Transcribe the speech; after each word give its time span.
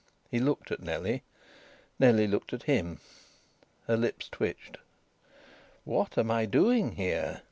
He 0.31 0.39
looked 0.39 0.71
at 0.71 0.81
Nellie. 0.81 1.21
Nellie 1.99 2.25
looked 2.25 2.53
at 2.53 2.63
him. 2.63 2.99
Her 3.85 3.95
lips 3.95 4.29
twitched. 4.29 4.77
"What 5.85 6.17
am 6.17 6.31
I 6.31 6.47
doing 6.47 6.93
here?" 6.93 7.39